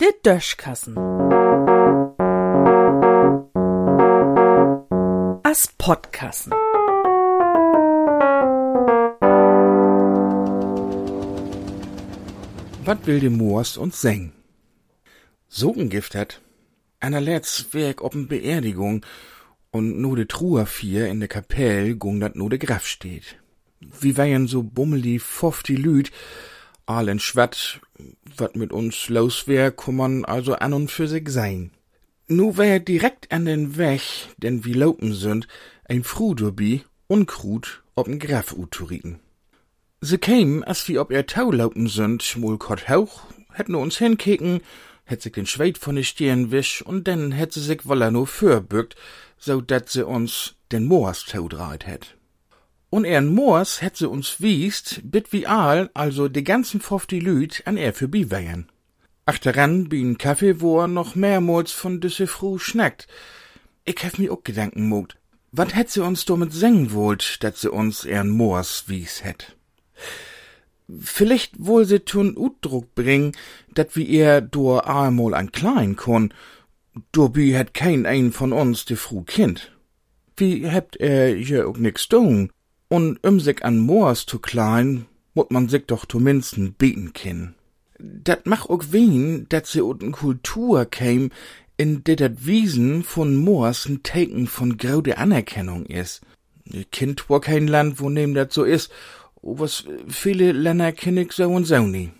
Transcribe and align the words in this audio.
Der 0.00 0.12
Döschkassen. 0.22 0.96
As 5.42 5.68
Podkassen. 5.78 6.52
Wat 12.84 13.06
will 13.06 13.20
de 13.20 13.30
Moors 13.30 13.76
uns 13.76 14.00
seng? 14.00 14.32
Sogengift 15.48 16.14
hat. 16.14 16.40
Einer 16.98 17.20
letzt 17.20 17.72
Werk 17.72 18.02
ob'n 18.02 18.26
Beerdigung 18.26 19.04
und 19.70 20.00
no 20.00 20.14
de 20.14 20.26
Truher 20.26 20.66
vier 20.66 21.08
in 21.08 21.20
de 21.20 21.28
Kapell 21.28 21.94
gung 21.96 22.20
dat 22.20 22.36
no 22.36 22.48
de 22.48 22.58
Graf 22.58 22.86
steht. 22.86 23.36
Wie 23.80 24.16
wären 24.16 24.46
so 24.46 24.62
bummeli 24.62 25.18
fofti 25.18 25.74
Lüd, 25.74 26.10
allen 26.86 27.20
Schwatt, 27.20 27.80
wat 28.36 28.56
mit 28.56 28.72
uns 28.72 29.08
los 29.08 29.46
wär, 29.46 29.70
kummern 29.70 30.24
also 30.24 30.54
an 30.54 30.72
und 30.72 30.90
für 30.90 31.08
sich 31.08 31.28
sein. 31.28 31.70
Nu 32.26 32.56
wär 32.56 32.80
direkt 32.80 33.32
an 33.32 33.44
den 33.44 33.76
Weg, 33.76 34.02
denn 34.38 34.64
wie 34.64 34.74
laupen 34.74 35.14
sind, 35.14 35.48
ein 35.84 36.04
Fruderbi 36.04 36.84
und 37.06 37.26
Krut 37.26 37.82
ob'n 37.96 38.18
Graf 38.18 38.52
uturiten. 38.52 39.20
Se 40.00 40.18
kämen, 40.18 40.64
as 40.64 40.88
wie 40.88 40.98
ob 40.98 41.10
er 41.10 41.26
Tau 41.26 41.50
laupen 41.50 41.88
sind, 41.88 42.36
mul 42.36 42.58
kort 42.58 42.88
hauch, 42.88 43.26
hätten 43.52 43.74
uns 43.74 43.98
hinkeken, 43.98 44.60
hätt 45.04 45.22
sich 45.22 45.32
den 45.32 45.46
Schweit 45.46 45.76
von 45.76 45.96
de 45.96 46.04
Stirn 46.04 46.50
wisch 46.50 46.82
und 46.82 47.08
dann 47.08 47.32
hätt 47.32 47.52
se 47.52 47.60
sich 47.60 47.86
woller 47.86 48.10
no 48.10 48.24
fürbückt, 48.26 48.94
so 49.38 49.60
dat 49.60 49.90
se 49.90 50.06
uns 50.06 50.54
den 50.72 50.86
Moors 50.86 51.24
Tau 51.24 51.48
hätt. 51.84 52.16
Und 52.90 53.04
eren 53.04 53.32
Moors 53.32 53.82
hätt 53.82 53.96
se 53.96 54.08
uns 54.08 54.40
wiest, 54.40 55.00
bit 55.04 55.32
wie 55.32 55.46
all, 55.46 55.90
also 55.94 56.28
de 56.28 56.42
ganzen 56.42 56.80
fofti 56.80 57.20
Lüd 57.20 57.62
an 57.64 57.76
er 57.76 57.94
für 57.94 58.08
biwägen. 58.08 58.68
Achteran 59.26 59.88
bin 59.88 60.18
Kaffee, 60.18 60.60
wo 60.60 60.80
er 60.80 60.88
noch 60.88 61.14
mehrmals 61.14 61.70
von 61.70 62.00
düsse 62.00 62.26
Fru 62.26 62.58
schnackt. 62.58 63.06
Ich 63.84 64.02
hef 64.02 64.18
mi 64.18 64.28
auch 64.28 64.42
Gedanken 64.42 64.88
mut. 64.88 65.16
Wat 65.52 65.74
hätt 65.76 65.90
se 65.90 66.02
uns 66.02 66.24
damit 66.24 66.52
sengen 66.52 66.92
wollt, 66.92 67.44
dat 67.44 67.56
se 67.56 67.70
uns 67.70 68.04
eren 68.04 68.30
Moors 68.30 68.84
wies 68.88 69.22
hätt? 69.22 69.56
Vielleicht 70.98 71.64
wohl 71.64 71.84
se 71.84 72.04
tun 72.04 72.36
Utdruck 72.36 72.94
bringen, 72.96 73.32
dat 73.72 73.94
wie 73.94 74.08
er 74.16 74.40
dur 74.40 74.88
einmal 74.88 75.34
an 75.34 75.52
klein 75.52 75.94
kon, 75.94 76.34
dobi 77.12 77.52
hätt 77.52 77.72
kein 77.72 78.06
ein 78.06 78.32
von 78.32 78.52
uns 78.52 78.84
de 78.84 78.96
fru 78.96 79.22
Kind. 79.22 79.72
Wie 80.36 80.68
hebt 80.68 80.96
er 80.96 81.36
je 81.36 81.62
auch 81.62 81.76
nix 81.76 82.08
tun? 82.08 82.50
Und 82.92 83.24
um 83.24 83.38
sich 83.38 83.64
an 83.64 83.78
Moors 83.78 84.26
zu 84.26 84.40
klein, 84.40 85.06
mut 85.34 85.52
man 85.52 85.68
sich 85.68 85.86
doch 85.86 86.06
zumindest 86.06 86.58
beten 86.76 87.12
kin. 87.12 87.54
Dat 87.98 88.46
mach 88.46 88.68
auch 88.68 88.82
wen, 88.90 89.46
dat 89.48 89.66
se 89.66 89.82
ut'n 89.84 90.10
Kultur 90.10 90.86
käm, 90.86 91.30
in 91.76 92.02
der 92.02 92.16
dat 92.16 92.44
Wiesen 92.46 93.04
von 93.04 93.36
Moors 93.36 93.86
n 93.88 94.02
Teken 94.02 94.48
von 94.48 94.76
graude 94.76 95.18
Anerkennung 95.18 95.86
is. 95.86 96.20
Kind 96.90 97.28
wo 97.28 97.38
kein 97.38 97.68
Land, 97.68 98.00
wo 98.00 98.10
nehm 98.10 98.34
dat 98.34 98.52
so 98.52 98.64
is, 98.64 98.88
was 99.40 99.84
viele 100.08 100.50
Länder 100.50 100.90
kenn 100.90 101.16
ich 101.16 101.32
so 101.32 101.48
und 101.48 101.66
so 101.66 101.86
nie. 101.86 102.10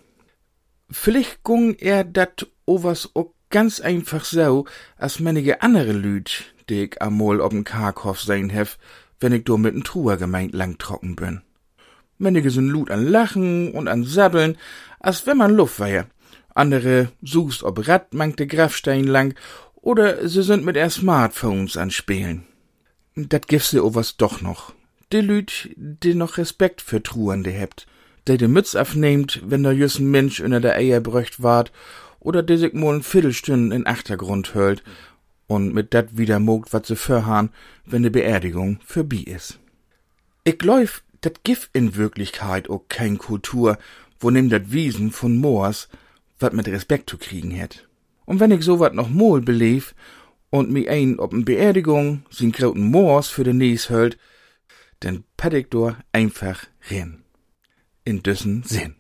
Vielleicht 0.89 1.43
gung 1.43 1.75
er 1.75 2.05
dat 2.05 2.47
owas 2.65 3.11
auch 3.15 3.33
ganz 3.51 3.81
einfach 3.81 4.25
so, 4.25 4.67
als 4.97 5.19
manige 5.19 5.63
andere 5.63 5.93
Lüd, 5.93 6.55
die 6.69 6.85
ich 6.85 7.03
amol 7.03 7.41
ob'n 7.41 7.65
Karkhof 7.65 8.21
sein 8.21 8.51
hef, 8.51 8.79
wenn 9.21 9.33
ich 9.33 9.45
do 9.45 9.57
mit'n 9.57 9.85
Truher 9.85 10.17
gemeint 10.17 10.55
lang 10.55 10.79
trocken 10.79 11.17
bin. 11.17 11.43
Manige 12.19 12.51
sind 12.51 12.69
Lud 12.69 12.91
an 12.91 13.07
Lachen 13.07 13.73
und 13.73 13.89
an 13.89 14.05
Sabbeln, 14.05 14.59
als 14.99 15.27
wenn 15.27 15.37
man 15.39 15.55
Luft 15.55 15.81
wär. 15.81 16.07
Andere 16.55 17.13
suchst 17.23 17.63
ob 17.63 17.87
Rad 17.87 18.13
mangt 18.13 18.39
de 18.39 18.47
Grafstein 18.47 19.05
lang, 19.05 19.35
oder 19.77 20.29
sie 20.29 20.43
sind 20.43 20.65
mit 20.65 20.77
er 20.77 20.91
Smartphones 20.91 21.77
an 21.77 21.91
Spielen. 21.91 22.45
Dat 23.15 23.49
gibt's 23.49 23.71
se 23.71 23.85
owas 23.85 24.17
doch 24.17 24.41
noch 24.41 24.75
de 25.13 25.21
Lüd, 25.21 25.71
die 25.77 26.15
noch 26.15 26.39
Respekt 26.39 26.81
für 26.81 27.03
Truhende 27.03 27.51
hebt, 27.51 27.87
de 28.29 28.37
de 28.37 28.49
Mütz 28.49 28.77
afnehmt, 28.77 29.43
wenn 29.45 29.63
der 29.63 29.73
jüssen 29.73 30.11
Mensch 30.11 30.41
unter 30.41 30.61
der 30.61 30.77
Eier 30.77 31.01
bröcht 31.01 31.43
ward, 31.43 31.73
oder 32.21 32.43
de 32.43 32.57
sich 32.57 32.75
mal 32.75 32.97
n 32.97 33.03
Viertelstunden 33.03 33.73
in 33.73 33.87
Achtergrund 33.87 34.55
höllt 34.55 34.83
und 35.51 35.75
mit 35.75 35.95
dat 35.95 36.17
wieder 36.17 36.39
mogt, 36.39 36.73
wat 36.73 36.87
se 36.87 36.95
förhan, 36.95 37.51
wenn 37.85 38.05
de 38.05 38.11
Beerdigung 38.11 38.79
förbi 38.87 39.25
is. 39.25 39.59
Ich 40.45 40.59
glaub, 40.59 41.03
dat 41.23 41.43
gif 41.43 41.69
in 41.73 41.97
Wirklichkeit 41.97 42.71
auch 42.71 42.85
kein 42.89 43.19
Kultur, 43.19 43.77
wo 44.21 44.31
nimm 44.31 44.49
dat 44.49 44.71
Wiesen 44.71 45.11
von 45.11 45.37
Moors, 45.39 45.89
wat 46.39 46.53
mit 46.53 46.69
Respekt 46.69 47.11
zu 47.11 47.19
kriegen 47.19 47.51
hätt. 47.51 47.89
Und 48.27 48.39
wenn 48.39 48.53
ich 48.53 48.65
so 48.65 48.79
wat 48.79 48.95
noch 48.95 49.09
mol 49.09 49.41
belief 49.41 49.97
und 50.51 50.71
mi 50.71 50.89
ein 50.89 51.19
ob'n 51.19 51.45
Beerdigung 51.45 52.23
sin 52.31 52.53
krauten 52.53 52.89
Moors 52.89 53.29
für 53.29 53.43
de 53.43 53.53
Nies 53.53 53.91
hölt, 53.91 54.19
denn 55.03 55.25
Paddington 55.37 55.97
einfach 56.13 56.67
rennen. 56.89 57.25
In 58.05 58.23
dessen 58.23 58.63
Sinn. 58.63 59.00